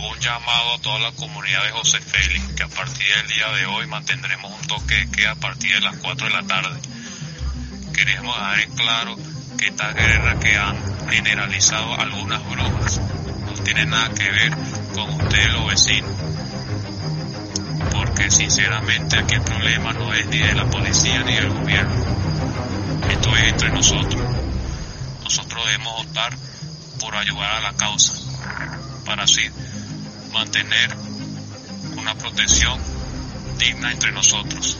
saludo 0.00 0.74
a 0.74 0.78
toda 0.80 0.98
la 0.98 1.12
comunidad 1.12 1.62
de 1.64 1.70
José 1.72 2.00
Félix, 2.00 2.54
que 2.54 2.62
a 2.62 2.68
partir 2.68 3.06
del 3.16 3.26
día 3.28 3.48
de 3.48 3.66
hoy 3.66 3.86
mantendremos 3.86 4.52
un 4.52 4.66
toque 4.66 4.94
de 4.94 5.10
queda 5.10 5.32
a 5.32 5.36
partir 5.36 5.74
de 5.74 5.80
las 5.80 5.96
4 5.96 6.26
de 6.26 6.32
la 6.32 6.42
tarde. 6.42 6.80
Queremos 7.92 8.34
dejar 8.34 8.60
en 8.60 8.70
claro 8.72 9.16
que 9.58 9.66
esta 9.66 9.92
guerra 9.92 10.38
que 10.38 10.56
han 10.56 10.76
generalizado 11.10 11.94
algunas 12.00 12.42
brujas 12.48 13.00
no 13.44 13.52
tiene 13.62 13.84
nada 13.86 14.08
que 14.14 14.30
ver 14.30 14.56
con 14.94 15.10
ustedes 15.10 15.52
los 15.52 15.66
vecinos. 15.66 16.10
Porque 17.92 18.30
sinceramente 18.30 19.18
aquí 19.18 19.34
el 19.34 19.42
problema 19.42 19.92
no 19.92 20.14
es 20.14 20.26
ni 20.26 20.38
de 20.38 20.54
la 20.54 20.64
policía 20.64 21.22
ni 21.24 21.34
del 21.34 21.50
gobierno. 21.50 21.94
Esto 23.10 23.36
es 23.36 23.52
entre 23.52 23.70
nosotros. 23.70 24.22
Nosotros 25.24 25.66
debemos 25.66 26.00
optar 26.00 26.36
por 27.00 27.14
ayudar 27.16 27.54
a 27.56 27.60
la 27.60 27.72
causa 27.74 28.14
para 29.04 29.24
así 29.24 29.42
mantener 30.32 30.96
una 31.96 32.14
protección 32.14 32.78
digna 33.58 33.92
entre 33.92 34.12
nosotros. 34.12 34.76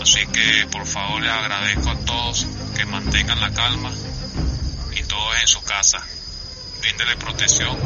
Así 0.00 0.26
que 0.26 0.66
por 0.70 0.86
favor 0.86 1.22
les 1.22 1.32
agradezco 1.32 1.90
a 1.90 1.96
todos 2.00 2.46
que 2.76 2.84
mantengan 2.84 3.40
la 3.40 3.52
calma 3.52 3.90
y 4.94 5.02
todos 5.04 5.40
en 5.40 5.46
su 5.46 5.62
casa. 5.62 6.02
Bríndele 6.80 7.16
protección 7.16 7.76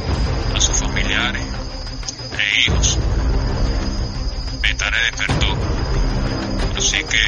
a 0.55 0.61
sus 0.61 0.79
familiares 0.79 1.42
e 2.39 2.61
hijos. 2.61 2.98
Betare 4.62 4.98
despertó. 5.03 5.56
Así 6.77 7.05
que 7.05 7.23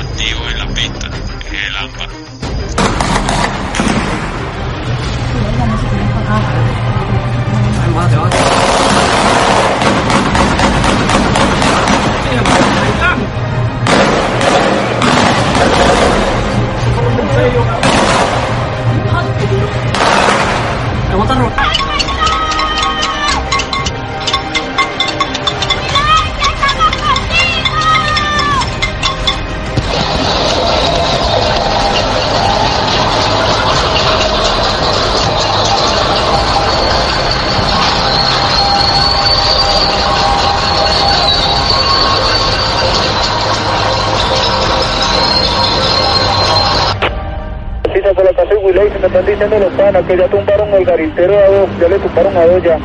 activo 0.00 0.48
en 0.48 0.58
la 0.58 0.66
pista 0.74 1.10
es 1.46 1.66
el 1.66 1.76
AMPA. 1.76 2.49
Por 47.90 48.24
la 48.24 48.32
casa 48.32 48.54
de 48.54 48.56
Wiley, 48.56 48.88
se 48.88 48.98
me 49.00 49.06
están 49.08 49.26
diciendo 49.26 49.58
los 49.58 49.72
panas 49.74 50.06
que 50.06 50.16
ya 50.16 50.28
tumbaron 50.28 50.72
el 50.74 50.84
garintero 50.84 51.36
a 51.36 51.46
dos, 51.48 51.68
ya 51.80 51.88
le 51.88 51.98
tumbaron 51.98 52.36
a 52.36 52.46
dos 52.46 52.62
ya. 52.62 52.78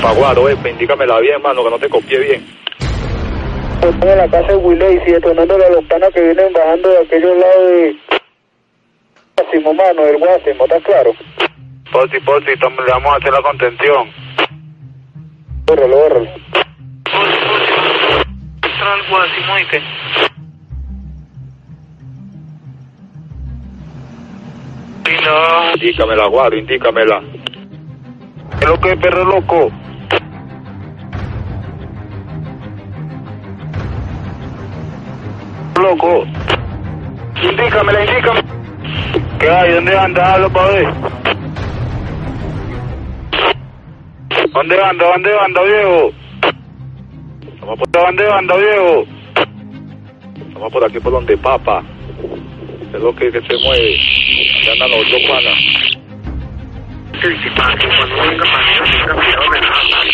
Faguaro, 0.00 0.48
eh, 0.48 0.56
indícamela 0.70 1.18
bien, 1.18 1.42
mano, 1.42 1.64
que 1.64 1.70
no 1.70 1.78
te 1.78 1.88
copié 1.88 2.18
bien. 2.20 2.46
Pues 3.80 3.94
en 4.00 4.18
la 4.18 4.28
casa 4.28 4.46
de 4.46 4.56
Wiley, 4.56 5.02
y 5.04 5.10
detonándole 5.10 5.66
a 5.66 5.70
los 5.70 5.84
panas 5.86 6.10
que 6.14 6.20
vienen 6.22 6.52
bajando 6.52 6.88
de 6.88 6.98
aquellos 6.98 7.36
lados 7.36 7.68
de... 7.68 7.96
Guásimo, 9.36 9.74
mano, 9.74 10.04
del 10.04 10.18
Guásimo, 10.18 10.64
¿está 10.64 10.80
claro? 10.80 11.12
Porti, 11.92 12.20
porti, 12.20 12.50
le 12.50 12.92
vamos 12.92 13.12
a 13.12 13.16
hacer 13.16 13.32
la 13.32 13.42
contención. 13.42 14.08
Bórralo, 15.66 15.96
bórralo. 15.96 16.30
Central 19.10 19.28
Guasimo, 19.28 19.58
¿y 19.58 19.64
No. 25.24 25.72
Indícamela, 25.74 26.26
Guaro, 26.26 26.56
indícamela. 26.56 27.22
¿Qué 28.58 28.66
lo 28.66 28.80
que 28.80 28.90
es, 28.90 28.96
perro 28.98 29.24
loco? 29.24 29.70
Loco. 35.80 36.24
Indícamela, 37.42 38.04
indícame. 38.04 38.40
¿Qué 39.40 39.50
hay? 39.50 39.72
¿Dónde 39.72 39.98
anda? 39.98 40.34
Hablo 40.34 40.50
para 40.50 40.68
ver. 40.68 40.94
¿Dónde 44.52 44.82
anda? 44.82 45.06
¿Dónde 45.06 45.38
anda, 45.38 45.62
viejo? 45.62 46.19
Vamos 47.70 47.88
por 47.88 48.32
anda, 48.34 48.56
viejo. 48.56 49.04
Vamos 50.54 50.72
por 50.72 50.84
aquí 50.84 50.98
por 50.98 51.12
donde 51.12 51.36
papa. 51.36 51.84
Es 52.92 53.00
lo 53.00 53.14
que, 53.14 53.30
que 53.30 53.40
se 53.42 53.56
mueve. 53.64 53.96
Andan 54.72 54.90
los 54.90 55.08
dos 55.08 55.22
panas. 55.28 55.54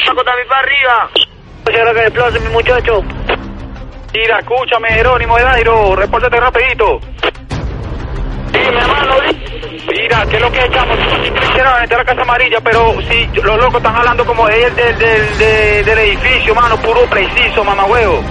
Paco 0.04 0.22
también 0.22 0.48
para 0.48 0.60
arriba. 0.60 1.10
Ahora 1.78 1.94
que 1.94 2.00
desplace 2.02 2.40
mi 2.40 2.48
muchacho. 2.50 3.02
Mira, 4.12 4.38
escúchame, 4.40 4.88
Jerónimo 4.90 5.38
de 5.38 5.44
Dairo, 5.44 5.96
repórtate 5.96 6.38
rapidito. 6.38 7.00
Dime, 8.52 8.66
hermano, 8.66 9.14
Mira, 9.88 10.26
¿qué 10.28 10.36
es 10.36 10.42
lo 10.42 10.50
que 10.52 10.60
echamos? 10.60 10.96
Quisiera 11.40 11.82
entrar 11.82 12.00
a 12.00 12.04
la 12.04 12.04
Casa 12.04 12.22
Amarilla, 12.22 12.60
pero 12.60 12.94
si 13.02 13.26
los 13.40 13.56
locos 13.56 13.76
están 13.76 13.96
hablando 13.96 14.24
como 14.26 14.48
es 14.48 14.76
del, 14.76 14.98
del, 14.98 15.38
del, 15.38 15.84
del 15.84 15.98
edificio, 15.98 16.54
mano, 16.54 16.76
puro 16.78 17.00
preciso, 17.06 17.64
mamá 17.64 17.84
huevo. 17.86 18.22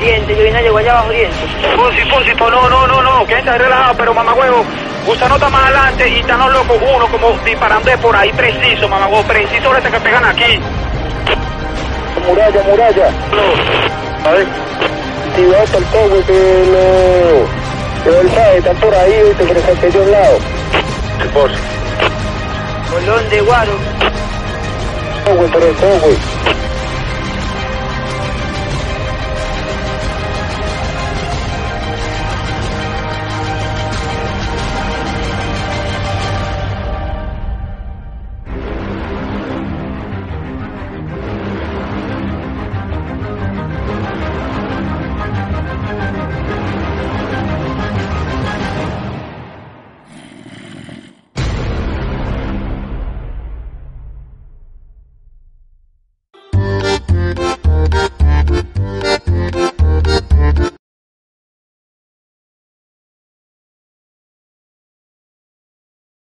Diente, 0.00 0.36
yo 0.36 0.42
vine 0.44 0.58
a 0.58 0.62
llegar 0.62 0.78
allá 0.78 0.92
abajo, 0.92 1.10
diente. 1.10 1.36
Pusi, 1.76 2.34
pues 2.34 2.50
no, 2.50 2.68
no, 2.68 2.86
no, 2.86 3.02
no, 3.02 3.26
que 3.26 3.38
está 3.38 3.56
relajado, 3.56 3.94
pero 3.96 4.14
mamá 4.14 4.34
huevo, 4.34 4.64
usted 5.06 5.28
no 5.28 5.34
está 5.36 5.48
más 5.48 5.62
adelante 5.64 6.08
y 6.08 6.18
están 6.20 6.38
los 6.40 6.52
locos, 6.52 6.76
uno 6.96 7.06
como 7.08 7.30
disparando 7.44 7.90
de 7.90 7.98
por 7.98 8.16
ahí 8.16 8.32
preciso, 8.32 8.88
mamá 8.88 9.06
huevo, 9.06 9.22
preciso 9.24 9.68
ahorita 9.68 9.90
que 9.90 10.00
pegan 10.00 10.24
aquí. 10.24 10.60
Muralla, 12.26 12.62
muralla. 12.62 13.06
A 14.24 14.30
ver, 14.32 14.46
Si 15.36 15.44
vas 15.46 15.60
hasta 15.60 15.78
el 15.78 16.24
que 16.24 16.64
lo... 16.72 17.21
Que 18.04 18.08
él 18.08 18.28
sabe, 18.34 18.58
están 18.58 18.76
por 18.78 18.94
ahí, 18.94 19.22
viste, 19.28 19.44
por 19.44 19.56
aquellos 19.56 20.08
lados. 20.08 20.42
por 21.32 21.50
Bolón 22.90 23.30
de 23.30 23.40
Guaro. 23.42 23.72
Cobre, 25.24 25.48
por 25.48 25.62
el 25.62 25.74
cobre. 25.76 26.16